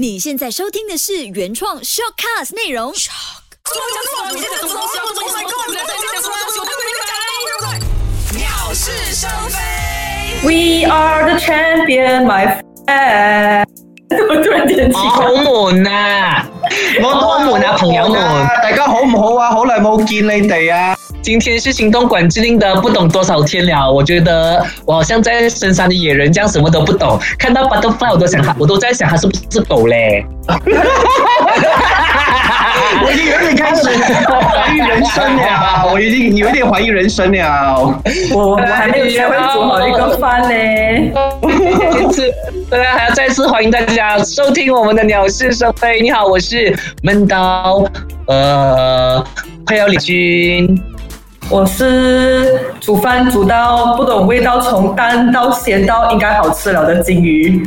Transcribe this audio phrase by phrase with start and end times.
[0.00, 2.90] 你现在收听的是原创 shortcast 内容。
[8.72, 9.58] 是生非
[10.42, 13.89] We are the champion, my friend.
[14.28, 16.44] 我突然间起好悶啊！
[17.00, 18.20] 我好悶啊，朋友們。
[18.60, 19.50] 大家好唔好啊？
[19.52, 20.96] 好耐冇見你哋啊！
[21.22, 27.20] 今天是行动管制令的不懂多少天了，我觉得我好像在深山的野人，这样什么都不懂。
[27.38, 30.26] 看到 butterfly 我都想它，我都在想它是不是狗嘞？
[33.02, 37.94] 我已经有点开始怀疑人生了，我已经有一点怀疑人生了。
[38.32, 40.48] 我我还没有学会煮好一个饭呢。
[42.70, 45.98] 大家还要再次欢迎大家收听我们的《鸟是生非》。
[46.02, 47.84] 你好，我是闷刀，
[48.28, 49.24] 呃，
[49.66, 50.80] 快要李军。
[51.48, 57.60] 我是煮饭煮到不懂味道，从淡到咸到应该好吃了的金鱼。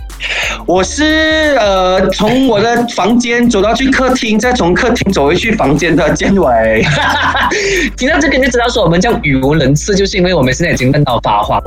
[0.65, 6.81] 我是呃，从我的房间走到去客厅，再从客厅走回去房间的建伟。
[7.97, 11.61] 听到这个你就知道说我们这样语无伦次，就是因为我们现在已经闷到发慌。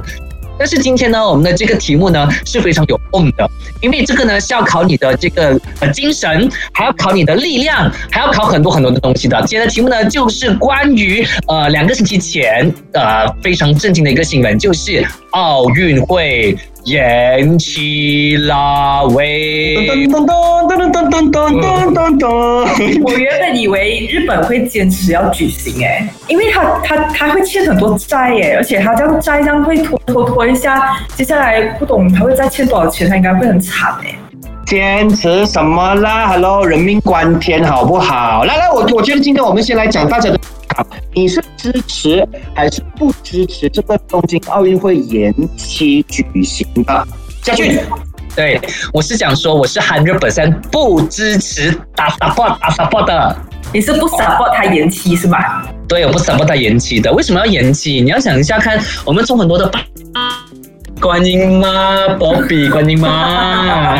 [0.58, 9.38] 但是今天呢，我们的这个题目呢是非常有用的，因为这个呢是要考你的这个呃精神，还要考你的力量，还要考很多很多的东西的。
[9.42, 19.74] 今天的题目呢就是关于呃两个星期前呃非常震惊的一个新闻，就是奥运会延期啦喂。
[19.76, 23.02] 噔噔噔噔噔噔噔噔噔噔。
[23.02, 34.14] 我原本以为日本会坚持要举行哎，因为他他他会欠很多债哎，而且他这样债这样会拖拖拖一下，接下来不懂他会再欠多少钱，他应该会很惨哎。
[34.64, 38.44] 坚持什么啦？Hello，人命关天，好不好？
[38.44, 40.38] 来来，我我觉得今天我们先来讲大家的，
[41.12, 47.06] 你是支持还是不支持这个东京奥运会延期举行的？
[47.42, 47.78] 嘉俊，
[48.34, 48.60] 对，
[48.92, 53.36] 我是想说我是 hundred percent 不支持打 support 打 support 的。
[53.72, 55.68] 你是不 support 他延期是吧？
[55.88, 57.12] 对，我不 support 它延期的。
[57.12, 58.00] 为什么要延期？
[58.00, 59.70] 你要想一下看，我们从很多的
[61.00, 63.98] 观音妈、波比、观音妈、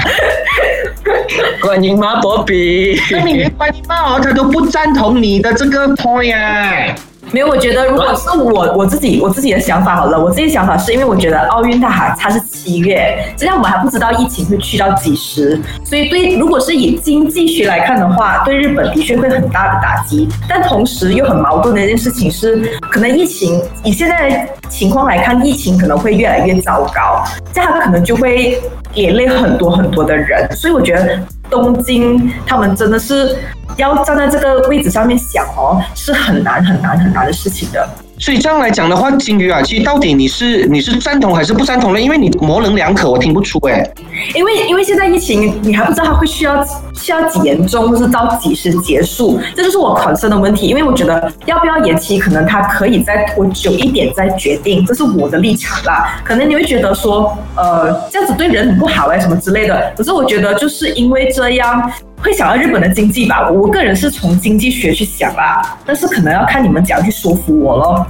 [1.63, 3.01] 观音妈、波比。
[3.11, 6.95] 那你连观音妈哦，他都不赞同你的这个 point 啊。
[7.33, 20.29] 没有，我觉得如果是我我自己我自己的想法好了，我自己的想法是因为我觉得奥运它还它是七月，这样我们还不知道疫情会去到几时，所以对如果是以经济学来看的话，对日本的确会很大的打击。
[20.49, 28.61] 但同时又很矛盾的一件事情是，可能疫情以现在的情况来看，疫情可能会越来越糟糕，这样可能就会
[28.95, 31.19] 连累很多很多的人，所以我觉得
[31.51, 33.37] 东京他们真的是
[33.77, 37.89] 要站在这个位置上面想哦，是很难很难很难的事情的。
[38.19, 42.01] 所以这样来讲的话，金鱼啊，其实到底你是你是赞同还是不赞同呢？
[42.01, 43.87] 因为你模棱两可，我听不出哎。
[44.35, 50.67] 因为因为现在疫情，你还不知道它会需要需要几严重，或是到几时结束，这就是我 concern 的问题。
[50.67, 56.19] 因为我觉得要不要延期，可能它可以再拖久一点再决定，这是我的立场啦。
[56.25, 59.93] 可能你会觉得说，呃，这样子对人很不好哎，什么之类的。
[59.95, 61.93] 可是我觉得就是因为这样。
[62.19, 68.07] 会想到日本的经济吧，我个人是从经济学去想啦，但是可能要看你们怎样去说服我喽。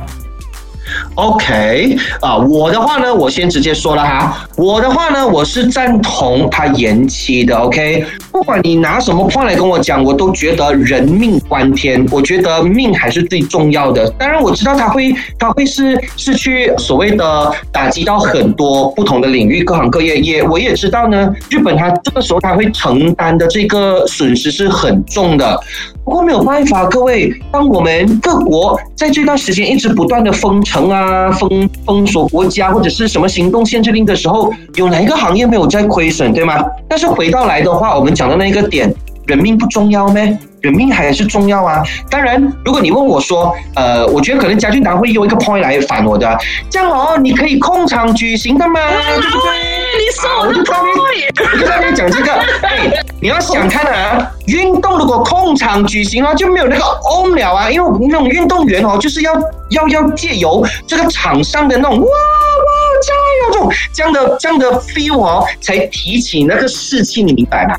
[1.15, 7.57] OK 啊、我的话呢，我先直接说了哈，我的话呢，我是赞同他延期的。
[7.57, 14.09] OK，不管你拿什么话来跟我讲，我都觉得人命关天，我觉得命还是最重要的。
[14.19, 20.17] 当然我知道他会，他会是是去所谓的打击到很多不同的领域，各行各业。
[20.19, 25.59] 也我也知道呢，日本它这个时候它会承担的这个损失是很重的。
[26.07, 36.65] 不过没有办法，各位，当我们各国在这段时间一直不断的封城啊、封封锁国家或者是什么行动限制令的时候，有哪一个行业没有在亏损，对吗？
[36.89, 38.95] 但是回到来的话，我们讲的那个点，
[39.27, 40.39] 人命不重要咩？
[40.67, 41.81] 人命还是重要啊！
[42.11, 46.37] 当然，如果你问我说，呃，我觉得可能家俊达会用一个 point 来反我的，
[46.69, 49.77] 这样哦，你可以控场举行的吗，对不对？
[49.97, 52.33] 你说我的我就在那边，我就在那边讲这个。
[52.67, 52.91] 哎，
[53.21, 59.33] 你要想看啊，运动如果控场举行啊，就没有那个 on 了啊，因为那种运动员哦，就是要
[59.71, 62.71] 要要借由这个场上的那种哇哇
[63.07, 67.77] 加油这种这样的这样的 feel 哦，才提起那个士气，你明白吗？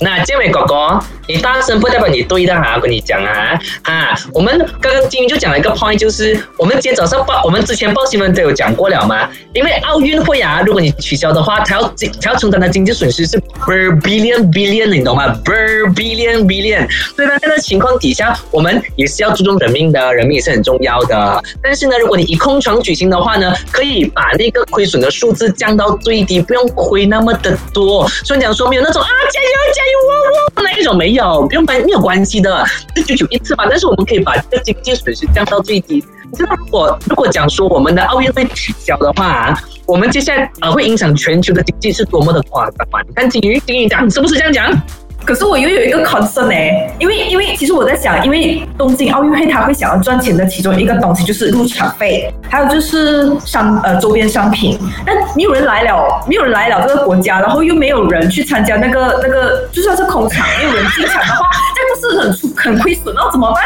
[0.00, 0.98] 那这位哥哥，
[1.28, 4.18] 你大声不代表你对的哈，跟你讲啊啊！
[4.32, 9.28] 我们刚刚金鱼就讲了一个 point，就是我们今天早上报，我们之前报新闻都有讲过了嘛。
[9.52, 16.86] 因为奥运会啊，如果你取消的话，它要经它要承担的经济损失是 per billion billion，你懂吗？per billion billion。
[17.14, 21.42] 所以在这个情况底下，我们也是要注重人命的，人命也是很重要的。
[21.62, 28.06] 但是呢，如果你以空场举行的话呢，可以把那个亏损的数字降到最低，不用亏那么的多。
[28.24, 30.12] 所以讲说没有那种啊加油加油哦
[30.56, 32.64] 哦那一种没有，不用关没有关系的，
[32.94, 33.64] 就九九一次嘛。
[33.68, 36.04] 但是我们可以把这个经济损失降到最低。
[36.30, 43.00] 你知道，如果如果讲说我们的奥运会取消的话，我们接下来呃会影响全球的经济是多么的夸张吗？
[43.06, 44.82] 你看金鱼金鱼讲是不是这样讲？
[45.26, 54.78] 可是我又有一个 concern 哎，因为因为其实我在想，因为东京奥运会他会想要赚钱的其中一个东西就是入场费，还有就是商呃周边商品。
[55.04, 63.64] 那没有人来了，没有人来了这个国家，然后又没有人去参加那个那个，就算是空场，没有人进场的话，这不是很出很亏损，那怎么办？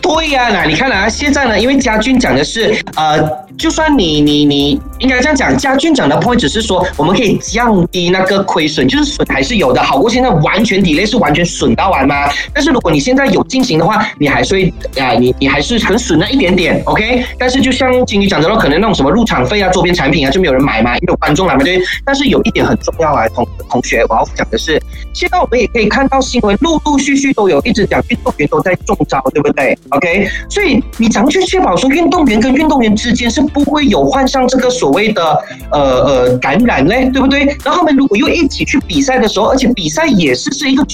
[0.00, 3.18] 对呀，那你看啊，现在呢，因为家俊讲的是，呃，
[3.56, 12.28] 就算你你你应该这样讲，家俊讲的 point 只是说，我们可以降低那个亏损，就是损还是有的，好过现在完全抵 y 是完全损到完吗？
[12.52, 17.24] 但是如果你现在有进行的话，你还是会啊，你你还是很损那一点点，OK？
[17.38, 21.80] 但是就像金鱼讲的咯，可能那种什么入场费啊、周边产品啊就没有人买嘛，没有观众来嘛，对。
[22.04, 24.80] 但是有一点很重要啊，同同学，我要讲的是，
[25.14, 29.53] 现在我们也可以看到新闻，陆陆续续都有一直讲运动员都在中招，对不对
[29.90, 35.38] ？OK，所以你怎么去确保说运动员跟运动员之间是不会有患上这个所谓的
[35.70, 37.44] 呃呃感染嘞，对不对？
[37.64, 40.84] 然后他们如果又一起去比赛的时候，而且比赛也是是一个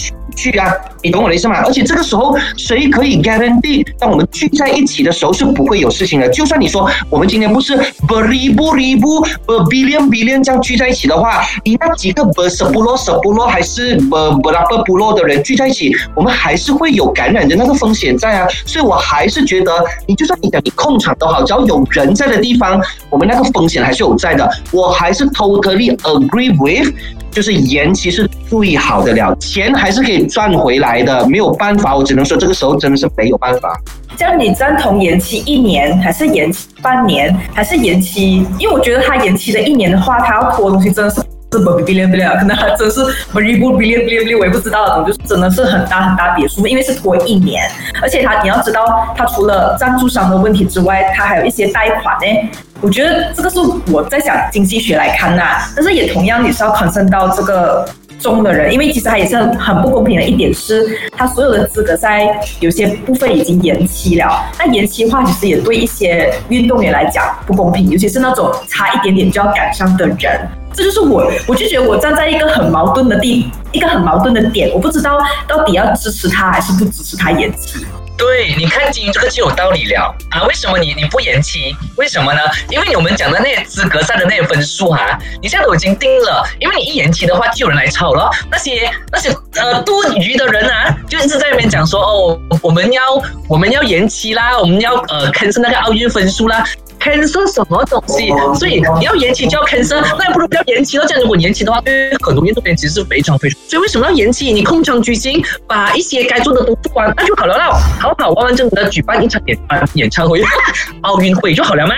[0.40, 1.62] 聚啊，你懂我的意思吗？
[1.64, 6.28] 而且这个时候谁可以 guarantee 当我们聚在一起的时候是不会有事情的？
[6.30, 7.76] 就算你说我们今天不是
[8.08, 18.84] beribu ribu billion billion 这样聚在一起的话，你那几个 ber sepuluh sepuluh 还是 ber berapa puluh 的人聚在一起，我们还是会有感染的那个风险在啊，所以。
[18.90, 19.70] 我还是觉得，
[20.06, 24.50] 你就算你讲你控场都好，只要有人在的地方，我们那个风险还是有在的。
[24.72, 26.92] 我还是 totally agree with，
[27.30, 31.26] 就是延期是最好的了，钱还是可以赚回来的。
[31.28, 33.80] 没有办法，我只能说这个时候真的是没有办法。
[34.16, 38.44] 这样你赞同延期一年，还是延期半年，还是延期？
[38.58, 41.22] 因为我觉得他延期了一年的话，他要拖东西真的是。
[41.52, 43.02] 是不不不了，可能还真是
[43.32, 47.68] 不不不不不，我也不知道，就是真的是很大很大别墅，因为是拖一年，
[48.00, 52.50] 而且他你要知道，他除了赞助商的问题之外，他还有一些贷款呢。
[52.80, 53.58] 我觉得这个是
[53.92, 57.84] 我在想经济学来看呐，但是也同样也是要 concern 到这个
[58.20, 60.86] 中的人，因为其实他也是很不公平的一点是，
[61.16, 62.26] 他所有的资格赛
[62.60, 70.48] 有些部分已经延期了，那延期的话其实也对一些运动员来讲不公平，尤其是那种差一点点就要赶上的人。
[70.74, 77.84] 这就是我，我就觉得我站在一个很矛盾的地，一个很矛盾的点，我不知道到底要支持他还是不支持他延期。
[78.16, 80.44] 对，你看金这个就有道理了啊！
[80.46, 81.74] 为什么你你不延期？
[81.96, 82.40] 为什么呢？
[82.68, 88.30] 因为我们讲的那些资格赛的那些分数哈，你现在都已经定了，因为你一延期的话，就有人来抄了。
[88.50, 93.02] 那些那些呃多余的人啊，就一直在那边讲说哦，我们要
[93.48, 96.62] 我们要延期啦，我们要呃看是那个奥运分数啦。
[97.00, 98.28] Cancel 什么东西？
[98.58, 101.06] 所以你要延期就要 cancel，那还不如不要延期了。
[101.06, 103.58] 这样如果延期的话，对很多运动员其实是非常非常。
[103.68, 104.52] 所以为什么要延期？
[104.52, 109.58] 你空场举行，把一些该做的都做完，那就好了啦，好好完完整整的举办一场演
[109.94, 110.42] 演唱会、
[111.02, 111.94] 奥运会就好了吗？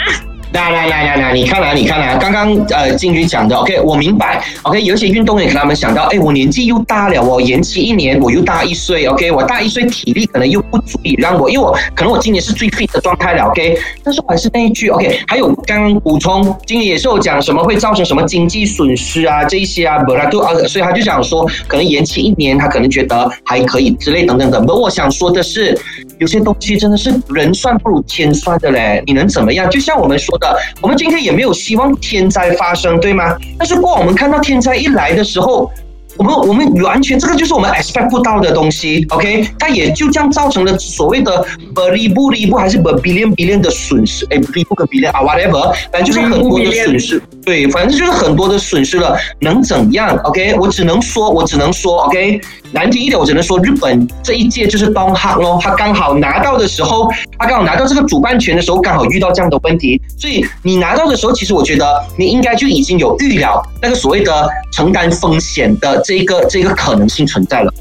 [0.52, 24.60] 来来来来来，你看啊，你看啊，刚刚呃金鱼讲的，OK，我明白，OK，有些运动员可能他们想到，哎，我年纪又大了，我延期一年，我又大一岁，OK，我大一岁，体力可能又不足以让我，因为我可能我今年是最废的状态了，OK，但是我还是那一句，OK，还有刚刚补充，经理也是有讲什么会造成什么经济损失啊，这一些啊，本来都啊，所以他就讲说，可能延期一年，他可能觉得还可以之类等等等。
[24.66, 25.78] 不过我想说的是，
[26.22, 29.68] 有些东西真的是人算不如天算的嘞，你能怎么样？
[29.68, 30.56] 就像我们说的。
[30.80, 33.36] 我们今天也没有希望天灾发生，对吗？
[33.58, 35.68] 但是过我们看到天灾一来的时候。
[36.18, 39.48] 我们我们完全这个就是我们 expect 不到的东西，OK？
[39.58, 47.22] 它也就这样造成了所谓的 billion 还是 billion billion 的损失，哎，billion 跟 billion 啊，whatever，反正就是很多的损失。
[47.44, 50.54] 对，反正就是很多的损失了，能怎样？OK？
[50.60, 52.40] 我只能说，我只能说，OK？
[52.70, 60.00] 难听一点，我只能说，日本这一届就是东汉咯，他刚好拿到的时候，他刚好拿到这个主办权的时候，刚好遇到这样的问题。
[60.18, 61.84] 所以你拿到的时候，其实我觉得
[62.16, 66.01] 你应该就已经有预料那个所谓的承担风险的。
[66.04, 67.72] 这个这个可能性存在了。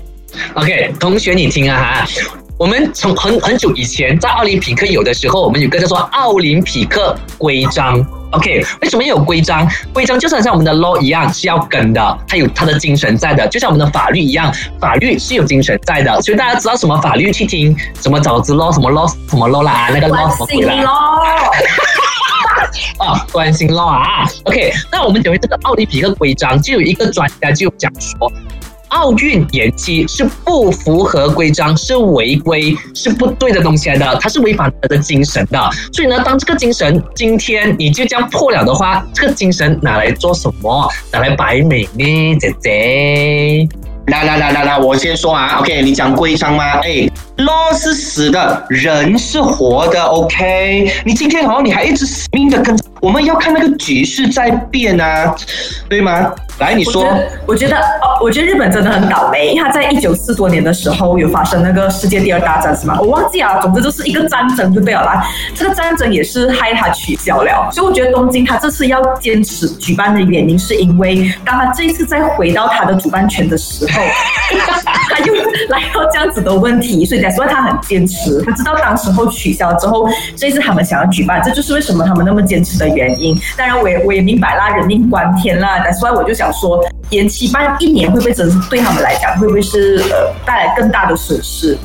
[0.54, 2.08] OK，同学你听啊哈，
[2.58, 8.06] 我们从很很久以前在奥林匹克有的时候，我们有个叫做奥林匹克规章。
[8.32, 9.70] OK，为什么有规章？
[9.92, 14.50] 规章就是像我们的 law 一样是要跟的，它有它的精神在的，就像我们的法律一样，
[14.80, 16.22] 法律是有精神在的。
[16.22, 20.94] 所以大家知道什么法律去听什么早知 law 什么 law 什么 law 啦，那个 law 什么鬼啦？
[22.98, 28.32] 啊， 关心了啊！OK，那我们讲回这个奥林匹克规章，就有一个专家就讲说，
[28.90, 35.70] 奥运延期是不符合规章，是违规，是不对的东西来的，它是违反它的精神的。
[35.94, 40.90] 所以呢，当这个精神今天你就这样破了的话，这个精神拿来做什么？
[41.12, 43.91] 拿来摆美呢，姐姐？
[44.08, 46.64] 来来来来来，我先说啊，OK，你讲规章吗？
[46.84, 50.92] 哎，law 是死的，人是活的，OK。
[51.06, 55.34] 你今天好像你还一直死命的跟，我们要看那个局势在变啊，
[55.88, 56.34] 对吗？
[56.62, 57.06] 来，你说。
[57.46, 62.98] 我觉得，哦，我觉得日本真的很倒霉，因为他在一九四多年的时候有发生那个世界第二大战，是吗？
[63.02, 65.26] 我忘记啊，总之就是一个战争就对了啦。
[65.54, 74.02] 这个战争也是害他取消了，所以我觉得东京他这次要坚持举办的原因，是因为当他这一次再回到他的主办权的时候，
[75.12, 75.34] 他又
[75.70, 78.42] 来到这样子的问题，所以所以他很坚持。
[78.44, 83.38] 他知道当时候取消之后，这一次他们想要举办，这就是为什么他们那么坚持的原因。
[83.58, 86.84] 当然，我也我也明白啦，人命关天啦，所以我就想说。
[87.12, 91.78] 延期办一年会不会真对他们来讲会不会是呃带来更大的损失？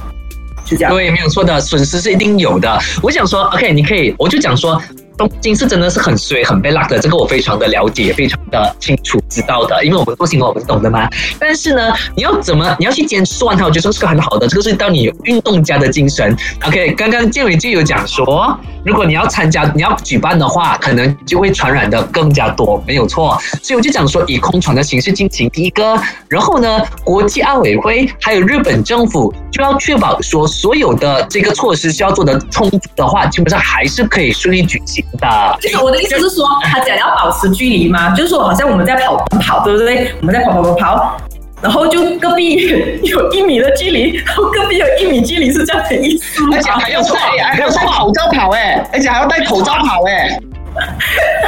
[0.64, 0.92] 就这样。
[0.92, 2.78] 对，没有错的，损失是一定有的。
[3.02, 4.80] 我想说，OK，你可以，我就讲说。
[5.16, 11.08] 东京是真的是很衰、很被拉的，这个我非常的了解，非常的清楚知道的，因为我们做新闻我们懂的嘛。
[11.38, 16.36] 但是呢，你要怎么你要去坚持完它，我觉得是个很好的，这个是到你运动家的精神。
[16.66, 18.54] OK，刚刚建伟就有讲说，
[18.84, 23.38] 如果你要参加、你要举办的话，可能就会传染的更加多，没有错。
[23.62, 35.04] 所以我就讲说，以空传的形式进行第一个，然后呢，国际奥委会还有日本政府就要确保说，所有的这个措施需要做的充足的话，基本上还是可以顺利举行。
[35.18, 38.10] 的，就是我的意思是说，他讲要保持距离嘛？
[38.14, 40.12] 就是说，好像我们在跑跑，对不对？
[40.20, 41.16] 我们在跑跑跑跑，
[41.62, 42.68] 然后就隔壁
[43.02, 50.38] 有一米的距离，然后隔壁有一米距离，是这样的意思而且还要戴，还要戴口罩跑哎，而且还要戴口罩跑哎。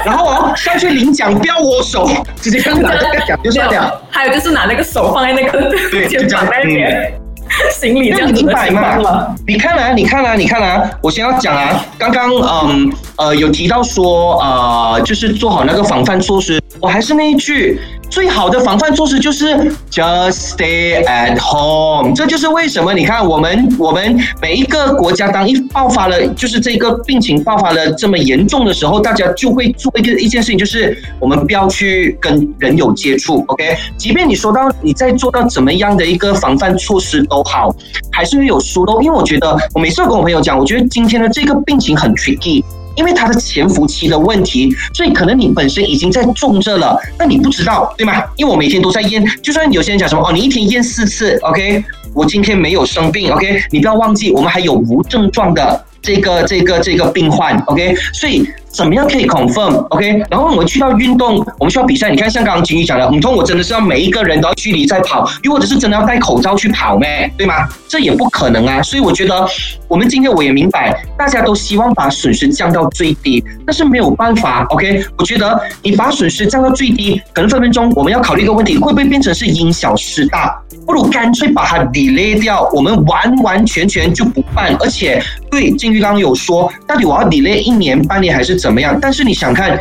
[0.06, 2.08] 然后哦，上去领奖不要握手，
[2.40, 4.02] 直接跟拿这个奖就算了。
[4.08, 5.70] 还有就是拿那个手放在那个
[6.08, 7.12] 肩膀那边。
[7.72, 9.34] 行李这样子摆吗？
[9.46, 10.90] 你看啊，你看啊，你看啊！
[11.02, 17.80] 我先要讲啊，刚刚嗯呃有提到说呃就是做好那个防范措施，我还是那一句。
[18.18, 19.54] 最好的防范措施就是
[19.92, 22.12] just stay at home。
[22.16, 33.44] 这就是为什么你看我们我们每一个国家当一爆发了，就是这个病情爆发了这么严重的时候，大家就会做一个一件事情，就是我们不要去跟人有接触。
[33.46, 37.72] OK，即便你说到你在做到怎么样的一个防范措施都好，
[38.10, 39.00] 还是会有疏漏。
[39.00, 42.64] 因为我觉得我每次跟我朋友讲，我觉得今天的这个病情很 tricky。
[42.98, 48.24] 因为它的潜伏期的问题，所以可能你本身已经在重症了，那你不知道，对吗？
[48.34, 58.48] 因为我每天都在验，就算有些人讲什么哦，你一天验四次，OK，我今天没有生病，OK，你不要忘记，我们还有无症状的这个这个这个病患，OK，所以。
[58.70, 62.10] 怎么样可以 confirm？OK，然后我们去到运动，我们需要比赛。
[62.10, 67.32] 你看，像刚刚金宇讲的，唔通我真的是要每一个人都要距离在跑，又或者是真的要戴口罩去跑咩？
[67.36, 67.66] 对吗？
[67.88, 68.82] 这也不可能啊。
[68.82, 69.48] 所以我觉得，
[69.88, 74.64] 我们今天我也明白，大家都希望把损失降到最低，但是没有办法。
[74.68, 80.54] OK，我觉得你把损失降到最低，可能分分钟我们要考虑一个问题，会不会变成是因小失大？
[80.88, 84.74] 不如干脆把它 delay 掉，我们完完全全就不办。
[84.80, 88.72] 而且，对金玉刚有说，到底我要 delay 一年半年还是怎？
[88.72, 88.98] 么样？
[88.98, 89.78] 但是你想看，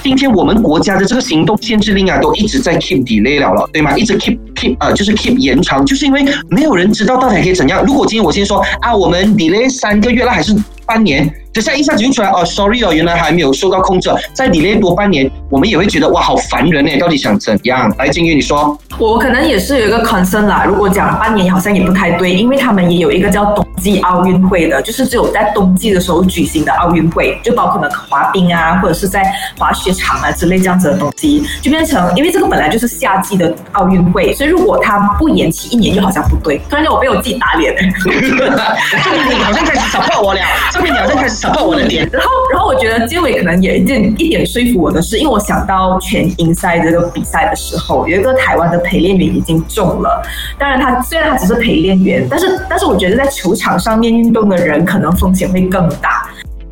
[0.00, 3.98] 今天我们国家的这个行动限制令啊，都一直在 keep delay 了了，对吗？
[3.98, 7.84] 一直 keep keep 呃，就是 keep 延长，就是因为没有人知道到底可以怎样。
[7.84, 10.54] 如果今天我先说啊，我们 delay 三个月了，还是
[10.86, 11.32] 半年？
[11.52, 17.88] 等下一下子就出来哦，sorry 哦，原来还没有受到控制，再延多半年，我们也会觉得哇，好烦人呢，到底想怎样？
[17.96, 20.64] 来，金玉你说，我可能也是有一个 concern 啦。
[20.66, 29.22] 如果讲半年好像也不太对，因为他们也有一个叫冬季奥运会的，就是只有在冬季的时候举行的奥运会，就包括可能滑冰啊，或者是在
[29.56, 36.58] 滑雪场啊之类这样子的东西，就变成因为这个本来就是夏季的奥运会，所以如果它不延期一年，就好像不对。
[36.68, 40.40] 突然间我被我自己打脸了，这边你好像开始想破我了，
[40.74, 41.40] 这边你好像开始。
[41.44, 50.22] 打破我的脸，然后，然后我觉得结尾可能也一点一点说服我的是，因为我想到全英赛这个比赛的时候，有一个台湾的陪练员已经中了。
[50.58, 56.28] 当然，他虽然他只是陪练员，但是但是我觉得在球场上面运动的人，可能风险会更大。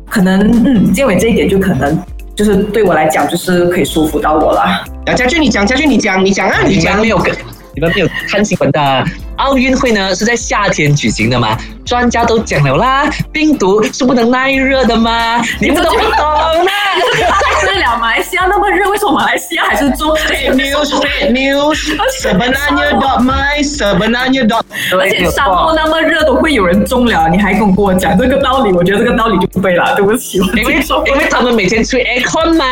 [0.09, 1.97] 可能，嗯，结尾这一点就可能
[2.35, 4.61] 就是对我来讲，就是可以说服到我了。
[4.61, 7.33] 啊，家俊你讲，家俊你讲，你讲啊，你讲没有跟。
[7.75, 9.03] 你们没有看新闻的
[9.37, 11.57] 奥运会呢，是在夏天举行的吗？
[11.83, 15.41] 专家都讲了啦，病毒是不能耐热的吗？
[15.59, 16.13] 你们都不懂呢。
[17.31, 24.61] 太对了，马来西亚那么热，为什么马来西亚还是做 fake news？fake news？Sebenarnya dot my？Sebenarnya dot？
[24.95, 28.71] 而且沙漠那么热都会有人中了，你还跟我讲这个道理？
[28.71, 30.37] 我觉得这个道理就不对了，对不起。
[30.37, 30.75] 因为
[31.07, 32.65] 因为他们每天吹 aircon 嘛。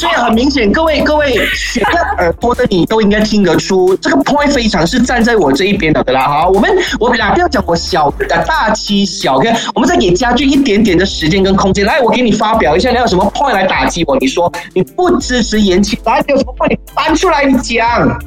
[0.00, 6.26] 所以很明显，各位各位学了耳朵的你都应该听得出，这个 point 非常是站在我这一边的的啦。
[6.26, 11.84] 好，我们我们俩不要讲我小的大欺小，跟我们再给家俊一点点的时间跟空间。
[11.84, 14.16] 来，我给你发表一下，你有什么 point 来打击我？
[14.16, 18.18] 你说你不支持延期，来，你有什么 point 搬出来，你讲。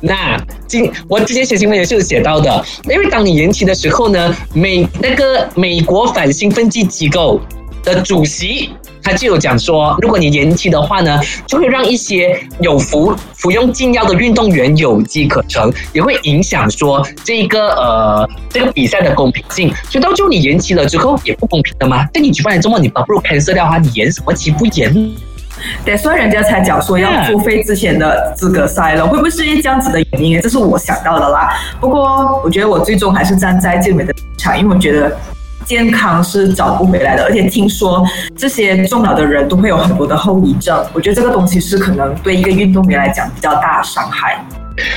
[0.00, 7.40] 那今我之前写新闻也是有写到的，因为当你延期的时候呢，美那个美国反兴奋剂机构
[7.82, 8.70] 的主席
[9.02, 19.72] 他就有讲说，如果你延期的话呢，就会让一些有服服用禁药的运动员有机可乘，也会影响说这个呃这个比赛的公平性。
[19.88, 22.06] 所以到最后你延期了之后也不公平的嘛。
[22.12, 25.10] 但你举办了这么你把不如 cancel 掉的话，你延什么期不延？
[25.84, 30.40] 对，所以人家才讲说要作废之前的资格赛了，会不会是因为这样子的原因？
[30.40, 31.50] 这是我想到的啦。
[31.80, 35.14] 不过我觉得我最终还是站在健美的立场，因为我觉得
[35.64, 38.04] 健康是找不回来的，而且听说
[38.36, 40.84] 这些重要的人都会有很多的后遗症。
[40.92, 44.44] 我觉得这个东西是可能对一个运动员来讲比较大的伤害。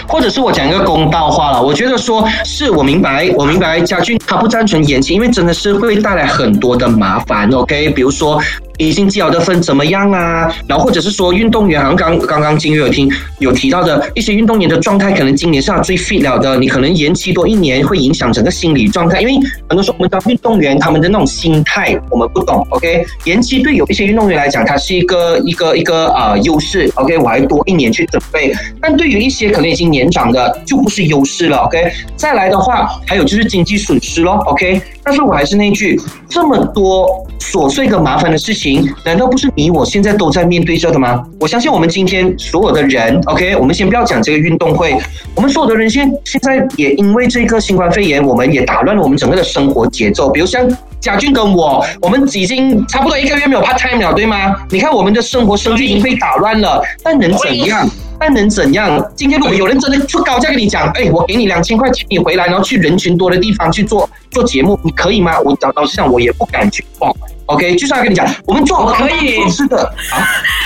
[0.08, 7.50] 或者是我讲一个公道话了，我觉得说是我明白，我明白家俊他不赞成言情，因为真的是会带来很多的麻烦。
[7.50, 8.42] OK，比如说。
[8.78, 10.52] 已经积好的分怎么样啊？
[10.68, 19.34] 然后或者是说运动员，好像刚刚刚金月有听有提到的一些运动员的状态，可能今年是他最 fit 了的，你可能延期多一年会影响整个心理状态，因为
[19.70, 23.06] 很多时候我们当运动员他们的那种心态我们不懂，OK？
[23.26, 27.18] 延期对有一些运动员来讲，它是一个一个一个呃优势，OK？
[27.20, 28.52] 我还多一年去准备，
[28.82, 31.92] 但对于一些可能已经年长的就不是优势了，OK？
[32.16, 37.08] 再来的话，还有就是经济损失咯 o k 但是我还是那句，这么多
[37.40, 41.24] 琐碎的麻烦的事情，难道不是你我现在都在面对着的吗？
[41.40, 44.96] 我相信我们今天所有的人，OK，我们先不要讲这个运动会，
[45.36, 50.30] 我们所有的人现现在也因为这个新冠肺炎，我们也打乱了我们整个的生活节奏。
[50.30, 50.66] 比如像
[51.00, 54.56] 贾俊跟我，我们已经差不多一个月没有 part time 了，对吗？
[54.70, 57.88] 你看我们的生活生计已经被打乱了，那能怎样？
[58.24, 59.06] 那能怎样？
[59.18, 65.38] 今天如果有人真的出高价跟你讲，哎，我给你两千块钱，你回来，然后去人群多的地方去做做节目，你可以吗？
[65.42, 67.14] 我老老实讲，我也不敢去报。
[67.48, 69.94] OK，就算跟你讲，我们做可以是的。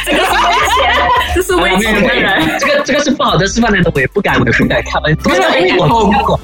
[0.06, 0.94] 这个是危险，
[1.34, 2.60] 这是危险的人。
[2.60, 6.40] 这个这个是不好的示范来的，我也不敢，我也不敢开玩笑。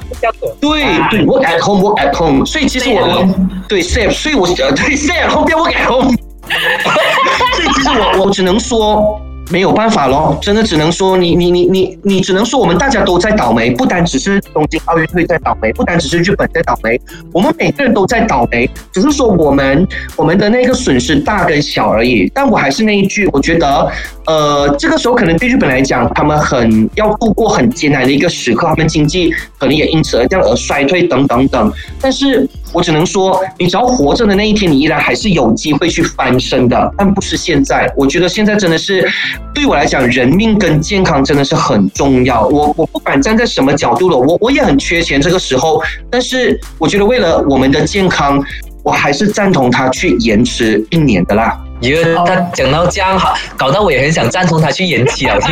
[0.60, 2.44] 对对，work at home，work at home。
[2.44, 3.24] 所以其实我
[3.70, 6.12] 对 safe，所以我对 safe，后边 work at home。
[7.54, 9.22] 所以其实我我只能说。
[9.54, 17.00] 没有办法咯，真的只能说你你你你你只能说我们大家都在倒霉，不单只是东京奥运会在倒霉，不单只是日本在倒霉，
[17.34, 19.86] 我们每个人都在倒霉，只是说我们
[20.16, 22.32] 我们的那个损失大跟小而已。
[22.34, 23.92] 但我还是那一句，我觉得，
[24.26, 31.72] 呃，这个时候可能对日本来讲，他们很要度过很艰难的一个时刻，他们经济可能也因此而这样而衰退等等等。
[32.00, 37.92] 但是我只能说，你只要活着的那一天，你依然还是有机会去翻身的，但不是现在。
[37.98, 39.08] 我觉得现在真的是。
[39.54, 42.48] 对我来讲，人命跟健康真的是很重要。
[42.48, 48.44] 我我不管站在什么角度了，我我也很缺钱这个时候，但是我觉得为了我们的健康，
[48.84, 51.58] 我还是赞同他去延迟一年的啦。
[51.80, 55.38] 因为他讲到这样哈，搞到我也很想赞同他去延期啊！
[55.40, 55.48] 他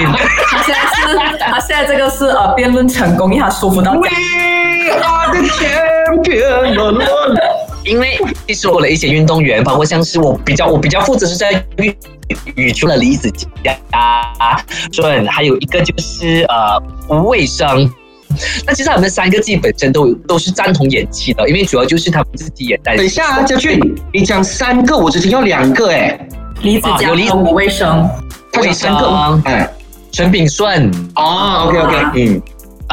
[0.63, 3.93] 现在是，他现在这个是呃辩论成功，因为他说服到。
[7.85, 11.95] 因为其实我的一些运动员，包括像是我比较我比较负责是在羽
[12.55, 13.31] 羽球的李子
[13.63, 13.73] 嘉、
[14.91, 17.89] 顺，还有一个就是呃吴卫生。
[18.65, 22.95] 那其实他们三个自己本身都都是赞同演技的，因为主要就是他们自己也在。
[22.95, 23.79] 等一下啊，家俊，
[24.13, 26.19] 你讲三个，我只听到两个哎。
[26.63, 28.07] 李子嘉和吴卫生，
[28.51, 29.67] 他讲三个，哎，
[30.11, 30.91] 陈炳顺。
[31.15, 32.41] 哦，OK OK，嗯。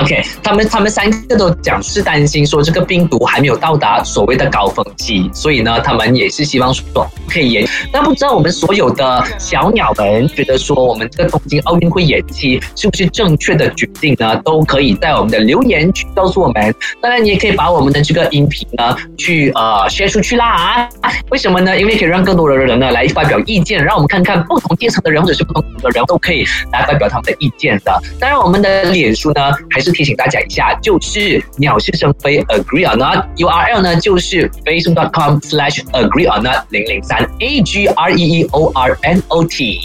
[0.01, 7.69] OK，他们他们三个都讲是担心说这个病毒还没有到达所谓的高峰期，所以呢，他们也是希望说可以延。
[7.93, 14.37] 那不知道我们所有的小鸟们觉得说我们这个东京奥运会延期是不是正确的决定呢？
[14.45, 16.73] 都可以在我们的留言区告诉我们。
[17.01, 20.89] 当然，你也可以把我们的这个音频呢去呃 share 出去啦。
[21.01, 21.77] 啊 为什么呢？
[21.77, 28.01] 因为可以让更多的人呢来发表意见，让我们看看不同阶层的人或者是不同的人都可以来发表他们的意见的。
[28.21, 29.88] 当然，我们的脸书呢还是。
[29.93, 38.97] 提醒大家一下，就是鸟是生非，agree or not，URL 呢就是 facebook.com/slash agree or not 零零三 a g r e e o r
[39.03, 39.79] n o t。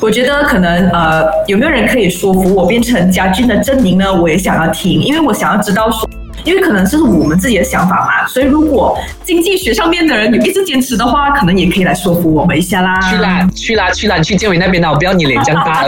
[0.00, 4.12] 我觉得可能呃，有没有人可以说服我变成家俊的证明呢？
[4.12, 6.08] 我也想要听，因为我想要知道说。
[6.44, 12.98] 因为可能这是我们自己的想法嘛，所以如果经济学上面的人有一直坚持的话，可能也可以来说服我们一下啦。
[13.10, 14.16] 去啦，去啦，去啦！
[14.16, 15.84] 你去建伟那边啦，我不要你脸这样大。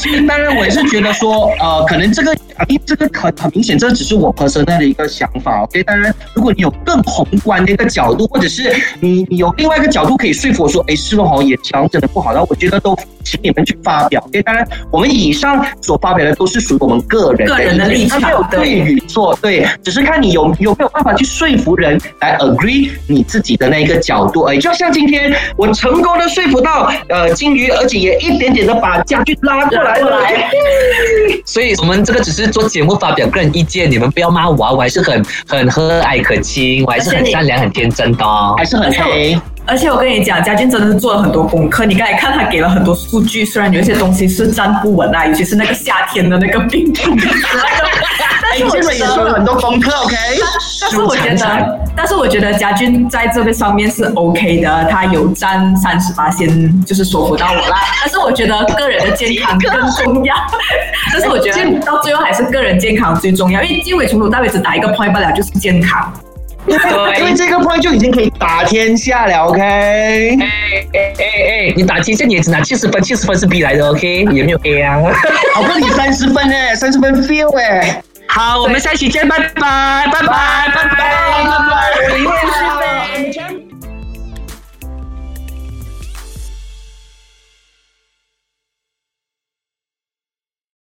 [0.00, 5.82] 其实当然我也是觉得说，呃，可能这个啊，因为这个很很明显，这只是我 personal 的一个想法，OK。
[5.82, 14.42] 当然，如果你有更宏观的一个角度，或者是你你有另外一个角度可以说服我说，哎，是不好眼强真的不好，那我觉得都请你们去发表，OK。
[14.42, 30.18] 当然，我们以上所发表的都是属于我们个人个人的立场它没有对与错，对，只是看你有有没有办法去说服人来 agree 你自己的那一个角度，哎，就像今天我成功的说服到呃金鱼，而且也一点点的把家具拉过来了。
[31.46, 38.54] 所以我们这个只是做节目发表个人意见，你们不要骂我啊，我还是很很和蔼可亲，我还是很善良、很天真的哦。
[38.56, 39.38] 还是很黑。
[39.72, 41.86] 而且我跟你讲，嘉俊真的是做了很多功课。
[41.86, 47.00] 你刚才看他给了很多数据，虽然有一些东西是站不稳啊，尤其是那个夏天的那个病毒，
[48.42, 50.14] 但是我这本也做了很多功课，OK。
[50.78, 57.78] 但是我觉得，但是我觉得嘉俊在这个上面是 OK 的，他有占三十八先，就是说服到我啦。
[58.04, 60.36] 但是我觉得个人的健康更重要。
[61.14, 66.12] 但是我觉得到最后还是个人健康最重要，因为结尾从头到尾只打一个 point 不了，就是健康。
[66.66, 69.60] 因 为因为这个 point 就已经可以打天下了，OK。
[69.60, 70.38] 哎
[70.94, 71.24] 哎哎
[71.68, 74.98] 哎，你打天下你也只拿七十分，七十分是 B 来的，OK，也没有 A 啊。
[75.54, 78.02] 好过你三十分哎，三十分 feel 哎。
[78.28, 80.26] 好，我们下期见，拜拜，拜拜，
[80.74, 81.58] 拜拜，拜
[82.80, 83.01] 拜。